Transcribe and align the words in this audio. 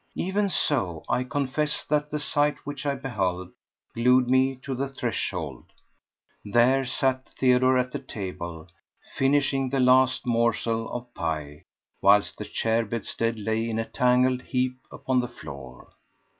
Even 0.15 0.49
so, 0.49 1.03
I 1.07 1.23
confess 1.23 1.83
that 1.85 2.09
the 2.09 2.17
sight 2.17 2.55
which 2.65 2.87
I 2.87 2.95
beheld 2.95 3.51
glued 3.93 4.31
me 4.31 4.55
to 4.63 4.73
the 4.73 4.89
threshold. 4.89 5.65
There 6.43 6.85
sat 6.85 7.27
Theodore 7.37 7.77
at 7.77 7.91
the 7.91 7.99
table, 7.99 8.67
finishing 9.15 9.69
the 9.69 9.79
last 9.79 10.25
morsel 10.25 10.91
of 10.91 11.13
pie, 11.13 11.65
whilst 12.01 12.39
the 12.39 12.45
chair 12.45 12.83
bedstead 12.83 13.37
lay 13.37 13.69
in 13.69 13.77
a 13.77 13.85
tangled 13.85 14.41
heap 14.41 14.79
upon 14.91 15.19
the 15.19 15.27
floor. 15.27 15.89